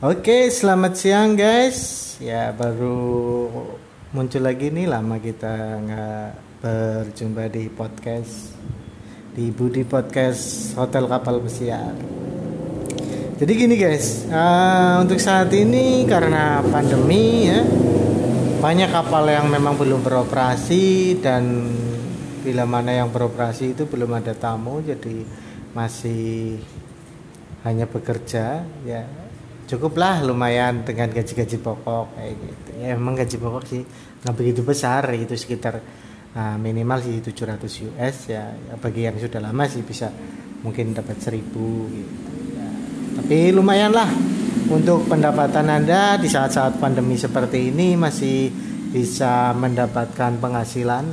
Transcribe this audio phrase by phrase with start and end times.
[0.00, 2.16] Oke, selamat siang guys.
[2.24, 3.52] Ya baru
[4.16, 6.28] muncul lagi nih lama kita nggak
[6.64, 8.56] berjumpa di podcast
[9.36, 11.92] di Budi Podcast Hotel Kapal Pesiar.
[13.36, 17.60] Jadi gini guys, uh, untuk saat ini karena pandemi ya
[18.64, 21.44] banyak kapal yang memang belum beroperasi dan
[22.40, 25.28] bila mana yang beroperasi itu belum ada tamu jadi
[25.76, 26.56] masih
[27.68, 29.04] hanya bekerja ya
[29.70, 32.70] cukuplah lumayan dengan gaji-gaji pokok kayak gitu.
[32.82, 33.82] Ya emang gaji pokok sih
[34.20, 35.78] nggak begitu besar itu sekitar
[36.34, 40.10] uh, minimal sih 700 US ya, ya bagi yang sudah lama sih bisa
[40.60, 42.68] mungkin dapat 1000 gitu ya.
[43.16, 44.12] tapi lumayan lah
[44.68, 48.52] untuk pendapatan anda di saat-saat pandemi seperti ini masih
[48.90, 51.06] bisa mendapatkan penghasilan.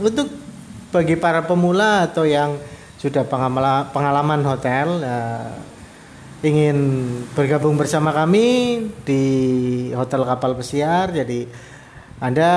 [0.00, 0.28] Untuk
[0.92, 2.56] bagi para pemula atau yang
[2.96, 3.28] sudah
[3.92, 5.52] pengalaman hotel uh,
[6.44, 6.76] ingin
[7.32, 9.22] bergabung bersama kami di
[9.96, 11.12] Hotel Kapal Pesiar.
[11.12, 11.48] Jadi
[12.20, 12.50] Anda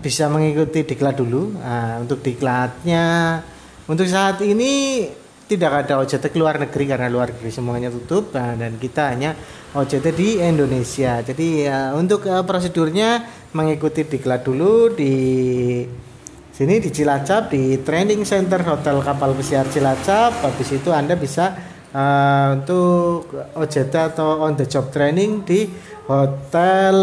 [0.00, 1.56] bisa mengikuti diklat dulu.
[1.56, 3.40] Nah, untuk diklatnya
[3.84, 5.04] untuk saat ini
[5.44, 9.36] tidak ada OJT keluar negeri karena luar negeri semuanya tutup nah, dan kita hanya
[9.76, 11.20] OJT di Indonesia.
[11.20, 15.14] Jadi ya, untuk uh, prosedurnya mengikuti diklat dulu di
[16.48, 20.32] sini di Cilacap di Training Center Hotel Kapal Pesiar Cilacap.
[20.40, 25.70] Habis itu Anda bisa uh, untuk OJT atau on the job training di
[26.10, 26.96] hotel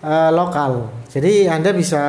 [0.00, 1.04] uh, lokal.
[1.10, 2.04] Jadi Anda bisa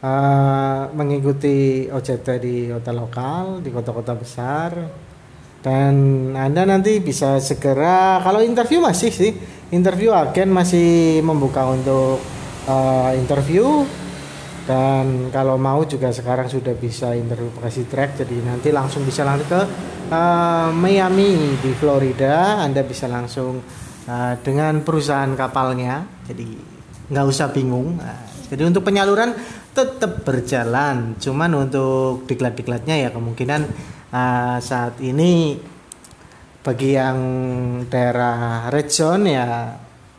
[0.00, 4.70] uh, mengikuti OJT di hotel lokal di kota-kota besar
[5.60, 5.94] dan
[6.32, 9.32] Anda nanti bisa segera kalau interview masih sih
[9.70, 12.16] interview agen masih membuka untuk
[12.64, 13.84] uh, interview
[14.64, 19.48] dan kalau mau juga sekarang sudah bisa interview kasih track jadi nanti langsung bisa langsung
[19.52, 19.62] ke
[20.10, 23.62] uh, Miami di Florida Anda bisa langsung
[24.10, 26.04] uh, dengan perusahaan kapalnya.
[26.26, 26.46] Jadi
[27.10, 27.96] nggak usah bingung.
[28.02, 29.32] Uh, jadi untuk penyaluran
[29.70, 31.14] tetap berjalan.
[31.16, 33.60] Cuman untuk diklat-diklatnya ya kemungkinan
[34.10, 35.56] uh, saat ini
[36.60, 37.18] bagi yang
[37.88, 39.46] daerah red zone ya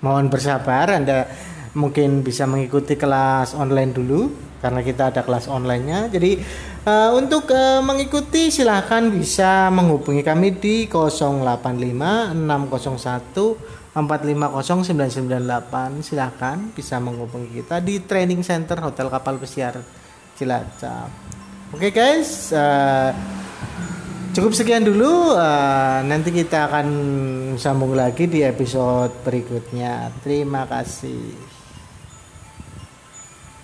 [0.02, 0.96] mohon bersabar.
[0.96, 1.28] Anda
[1.76, 6.08] mungkin bisa mengikuti kelas online dulu karena kita ada kelas onlinenya.
[6.08, 6.40] Jadi
[6.86, 17.60] uh, untuk uh, mengikuti silahkan bisa menghubungi kami di 085 601 450998 silahkan bisa menghubungi
[17.60, 19.84] kita di training center Hotel Kapal Pesiar
[20.40, 21.12] Cilacap.
[21.76, 23.12] Oke okay guys, uh,
[24.32, 25.36] cukup sekian dulu.
[25.36, 26.88] Uh, nanti kita akan
[27.60, 30.08] sambung lagi di episode berikutnya.
[30.24, 31.61] Terima kasih.